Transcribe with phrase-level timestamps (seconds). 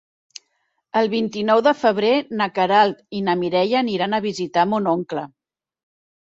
[1.01, 5.29] El vint-i-nou de febrer na Queralt i na Mireia aniran a visitar mon oncle.